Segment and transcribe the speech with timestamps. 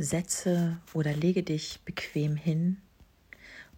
[0.00, 2.76] Setze oder lege dich bequem hin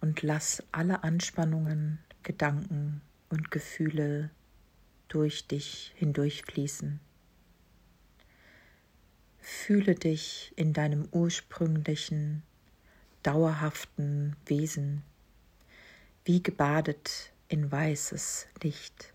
[0.01, 4.29] und lass alle Anspannungen, Gedanken und Gefühle
[5.07, 6.99] durch dich hindurchfließen.
[9.39, 12.43] Fühle dich in deinem ursprünglichen,
[13.23, 15.01] dauerhaften Wesen,
[16.23, 19.11] wie gebadet in weißes Licht.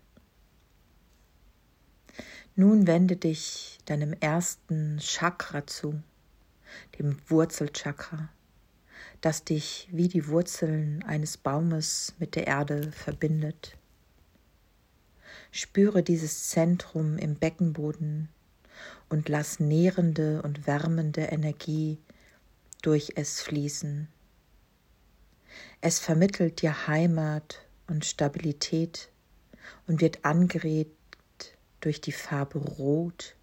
[2.57, 6.03] Nun wende dich deinem ersten Chakra zu,
[6.99, 8.29] dem Wurzelchakra,
[9.21, 13.77] das dich wie die Wurzeln eines Baumes mit der Erde verbindet.
[15.51, 18.29] Spüre dieses Zentrum im Beckenboden
[19.09, 21.97] und lass nährende und wärmende Energie
[22.81, 24.07] durch es fließen.
[25.81, 29.09] Es vermittelt dir Heimat und Stabilität
[29.87, 30.93] und wird angeregt
[31.81, 33.35] durch die Farbe Rot.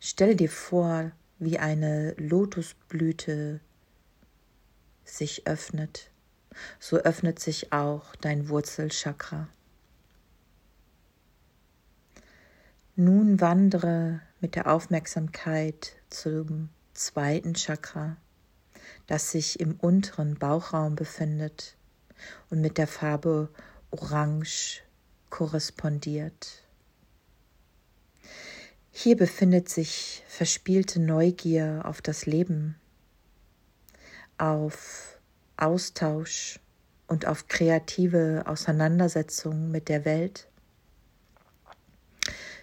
[0.00, 3.60] Stell dir vor, wie eine Lotusblüte
[5.04, 6.10] sich öffnet,
[6.78, 9.48] so öffnet sich auch dein Wurzelchakra.
[12.96, 18.16] Nun wandere mit der Aufmerksamkeit zum zweiten Chakra,
[19.06, 21.76] das sich im unteren Bauchraum befindet
[22.50, 23.48] und mit der Farbe
[23.90, 24.82] Orange
[25.30, 26.63] korrespondiert.
[28.96, 32.76] Hier befindet sich verspielte Neugier auf das Leben,
[34.38, 35.18] auf
[35.56, 36.60] Austausch
[37.08, 40.46] und auf kreative Auseinandersetzung mit der Welt.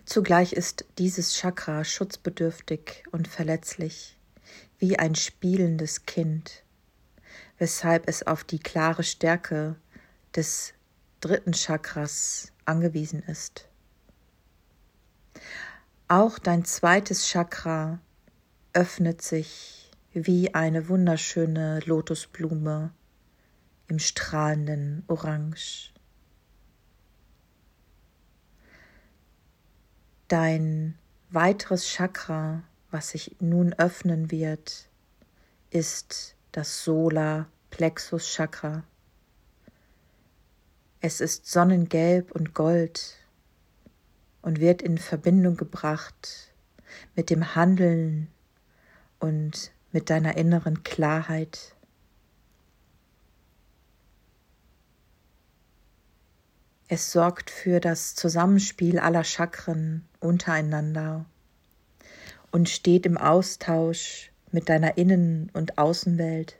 [0.05, 4.17] Zugleich ist dieses Chakra schutzbedürftig und verletzlich,
[4.79, 6.63] wie ein spielendes Kind,
[7.57, 9.75] weshalb es auf die klare Stärke
[10.33, 10.73] des
[11.19, 13.67] dritten Chakras angewiesen ist.
[16.11, 18.01] Auch dein zweites Chakra
[18.73, 22.91] öffnet sich wie eine wunderschöne Lotusblume
[23.87, 25.93] im strahlenden Orange.
[30.27, 30.97] Dein
[31.29, 34.89] weiteres Chakra, was sich nun öffnen wird,
[35.69, 38.83] ist das Solar Plexus Chakra.
[40.99, 43.20] Es ist sonnengelb und gold
[44.41, 46.51] und wird in Verbindung gebracht
[47.15, 48.27] mit dem Handeln
[49.19, 51.75] und mit deiner inneren Klarheit.
[56.87, 61.25] Es sorgt für das Zusammenspiel aller Chakren untereinander
[62.51, 66.57] und steht im Austausch mit deiner Innen- und Außenwelt.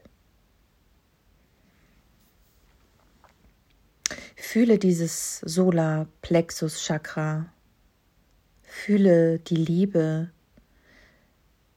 [4.38, 7.52] Fühle dieses Solarplexus-Chakra.
[8.74, 10.32] Fühle die Liebe.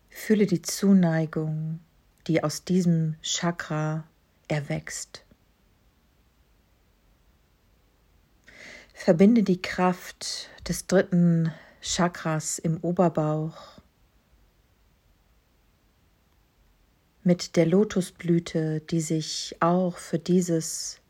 [0.08, 1.80] Fühle die Zuneigung,
[2.28, 4.04] die aus diesem Chakra
[4.48, 5.24] erwächst.
[8.94, 11.52] Verbinde die Kraft des dritten
[11.82, 13.80] Chakras im Oberbauch
[17.22, 21.00] mit der Lotusblüte, die sich auch für dieses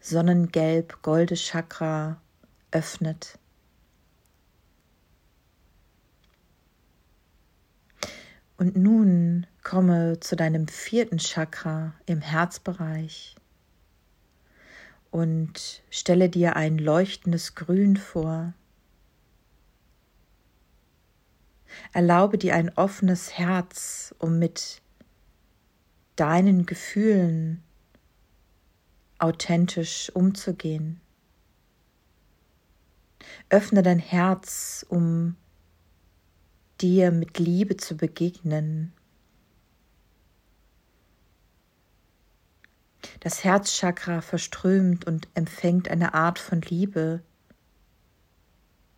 [0.00, 2.20] Sonnengelb-golde Chakra
[2.72, 3.38] öffnet.
[8.58, 13.36] Und nun komme zu deinem vierten Chakra im Herzbereich
[15.12, 18.52] und stelle dir ein leuchtendes Grün vor.
[21.92, 24.82] Erlaube dir ein offenes Herz, um mit
[26.16, 27.62] deinen Gefühlen
[29.18, 31.00] authentisch umzugehen.
[33.50, 35.36] Öffne dein Herz, um
[36.80, 38.92] dir mit Liebe zu begegnen.
[43.20, 47.22] Das Herzchakra verströmt und empfängt eine Art von Liebe,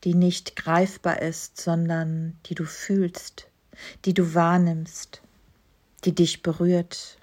[0.05, 3.49] die nicht greifbar ist, sondern die du fühlst,
[4.05, 5.23] die du wahrnimmst,
[6.05, 7.19] die dich berührt.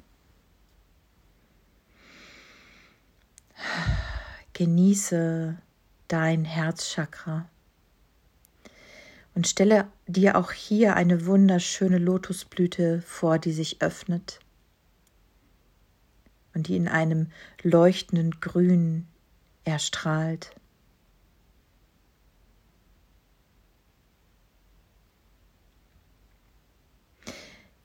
[4.54, 5.58] Genieße
[6.08, 7.50] dein Herzchakra
[9.38, 14.40] und stelle dir auch hier eine wunderschöne Lotusblüte vor, die sich öffnet
[16.56, 17.30] und die in einem
[17.62, 19.06] leuchtenden Grün
[19.64, 20.56] erstrahlt.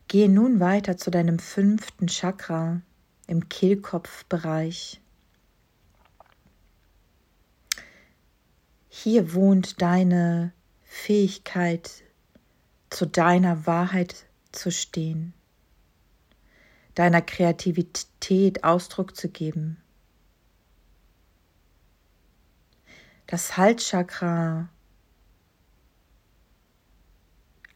[0.08, 2.81] Gehe nun weiter zu deinem fünften Chakra
[3.26, 5.02] im Kehlkopfbereich.
[8.88, 10.54] Hier wohnt deine
[10.94, 12.04] Fähigkeit
[12.90, 15.32] zu deiner Wahrheit zu stehen,
[16.94, 19.78] deiner Kreativität Ausdruck zu geben.
[23.26, 24.68] Das Halschakra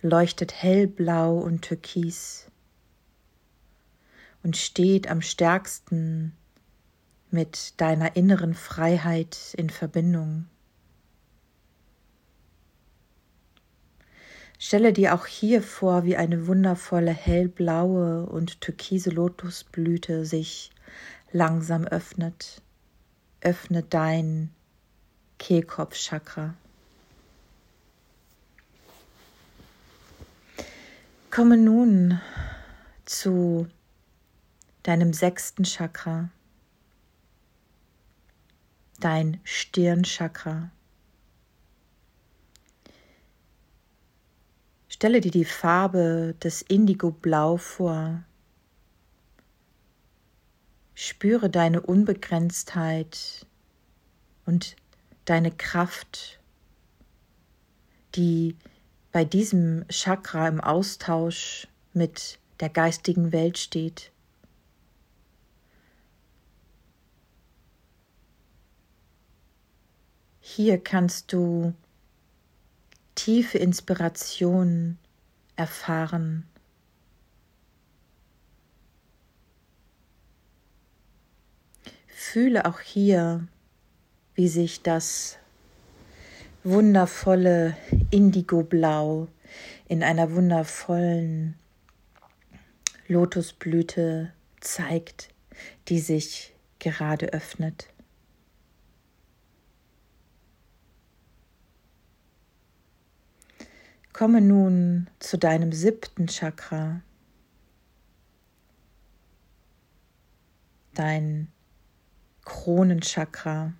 [0.02, 2.48] leuchtet hellblau und türkis
[4.42, 6.36] und steht am stärksten
[7.30, 10.48] mit deiner inneren Freiheit in Verbindung.
[14.58, 20.70] Stelle dir auch hier vor, wie eine wundervolle hellblaue und türkise Lotusblüte sich
[21.30, 22.62] langsam öffnet.
[23.42, 24.50] Öffne dein
[25.38, 26.54] Kehlkopfchakra.
[31.30, 32.18] Komme nun
[33.04, 33.68] zu
[34.82, 36.30] deinem sechsten Chakra,
[39.00, 40.70] dein Stirnchakra.
[44.96, 48.24] Stelle dir die Farbe des Indigo-Blau vor.
[50.94, 53.44] Spüre deine Unbegrenztheit
[54.46, 54.74] und
[55.26, 56.40] deine Kraft,
[58.14, 58.56] die
[59.12, 64.10] bei diesem Chakra im Austausch mit der geistigen Welt steht.
[70.40, 71.74] Hier kannst du
[73.16, 74.98] tiefe Inspiration
[75.56, 76.46] erfahren.
[82.06, 83.48] Fühle auch hier,
[84.34, 85.38] wie sich das
[86.62, 87.76] wundervolle
[88.10, 89.28] Indigoblau
[89.88, 91.54] in einer wundervollen
[93.08, 95.28] Lotusblüte zeigt,
[95.88, 97.88] die sich gerade öffnet.
[104.16, 107.02] Komme nun zu deinem siebten Chakra,
[110.94, 111.52] dein
[112.42, 113.74] Kronenchakra.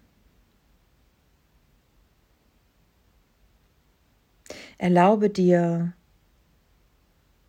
[4.77, 5.95] Erlaube dir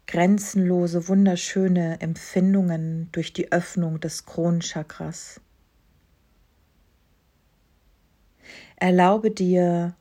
[0.06, 5.42] grenzenlose, wunderschöne Empfindungen durch die Öffnung des Kronenchakras.
[8.78, 9.94] Erlaube dir,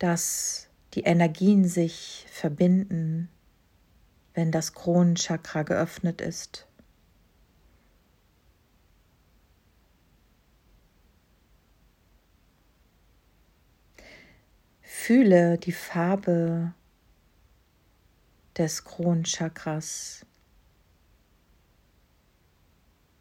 [0.00, 0.65] dass
[0.96, 3.28] die Energien sich verbinden,
[4.32, 6.66] wenn das Kronenchakra geöffnet ist.
[14.80, 16.72] Fühle die Farbe
[18.56, 20.24] des Kronenchakras.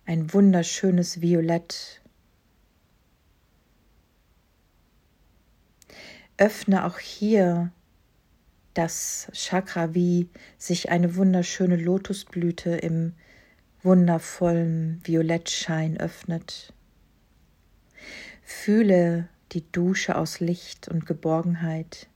[0.06, 2.02] Ein wunderschönes Violett
[6.38, 7.72] öffne auch hier
[8.74, 13.14] das Chakra, wie sich eine wunderschöne Lotusblüte im
[13.84, 16.74] wundervollen Violettschein öffnet.
[18.44, 22.08] Fühle die Dusche aus Licht und Geborgenheit,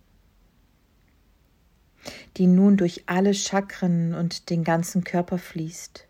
[2.38, 6.08] die nun durch alle Chakren und den ganzen Körper fließt.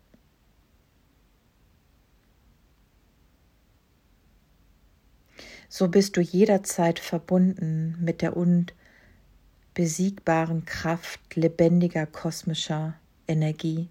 [5.70, 12.94] So bist du jederzeit verbunden mit der unbesiegbaren Kraft lebendiger kosmischer
[13.28, 13.88] Energie.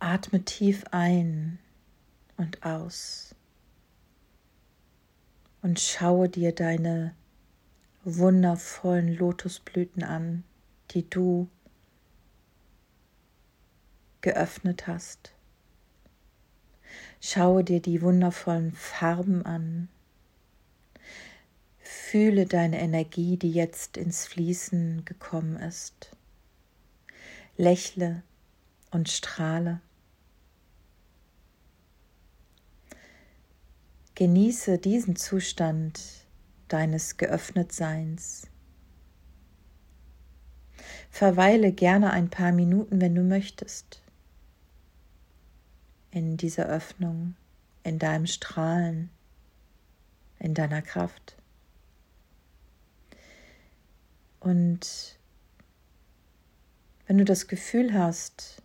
[0.00, 1.60] Atme tief ein
[2.36, 3.36] und aus
[5.62, 7.14] und schaue dir deine
[8.02, 10.42] wundervollen Lotusblüten an,
[10.90, 11.48] die du
[14.20, 15.33] geöffnet hast.
[17.26, 19.88] Schaue dir die wundervollen Farben an.
[21.78, 26.14] Fühle deine Energie, die jetzt ins Fließen gekommen ist.
[27.56, 28.22] Lächle
[28.90, 29.80] und strahle.
[34.14, 36.26] Genieße diesen Zustand
[36.68, 38.48] deines Geöffnetseins.
[41.08, 44.03] Verweile gerne ein paar Minuten, wenn du möchtest
[46.14, 47.34] in dieser Öffnung,
[47.82, 49.10] in deinem Strahlen,
[50.38, 51.36] in deiner Kraft.
[54.38, 55.18] Und
[57.06, 58.62] wenn du das Gefühl hast,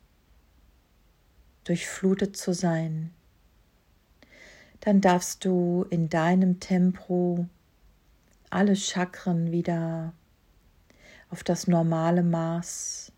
[1.63, 3.11] durchflutet zu sein,
[4.81, 7.47] dann darfst du in deinem Tempo
[8.51, 10.13] alle Chakren wieder
[11.31, 13.11] auf das normale Maß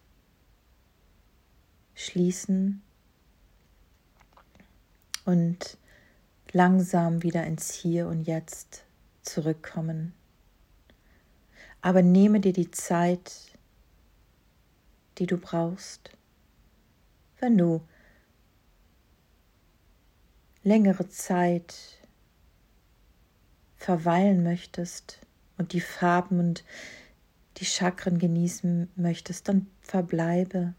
[1.96, 2.82] schließen
[5.26, 5.78] und
[6.52, 8.84] langsam wieder ins Hier und Jetzt
[9.22, 10.14] zurückkommen.
[11.82, 13.58] Aber nehme dir die Zeit,
[15.18, 16.12] die du brauchst.
[17.40, 17.82] Wenn du
[20.64, 21.76] längere Zeit
[23.78, 25.20] verweilen möchtest
[25.58, 26.64] und die Farben und
[27.58, 30.74] die Chakren genießen möchtest, dann verbleibe.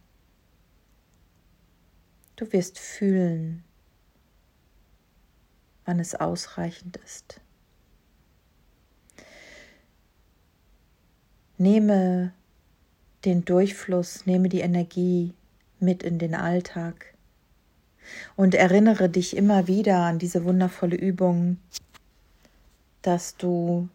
[2.37, 3.65] Du wirst fühlen,
[5.85, 7.41] wann es ausreichend ist.
[11.59, 12.33] Nehme
[13.25, 15.35] den Durchfluss, nehme die Energie
[15.79, 17.15] mit in den Alltag
[18.37, 21.59] und erinnere dich immer wieder an diese wundervolle Übung,
[23.03, 23.89] dass du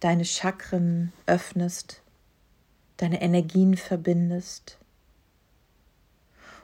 [0.00, 2.02] deine Chakren öffnest,
[2.96, 4.78] deine Energien verbindest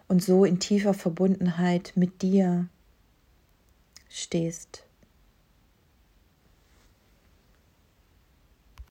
[0.09, 2.69] und so in tiefer Verbundenheit mit dir
[4.09, 4.86] stehst.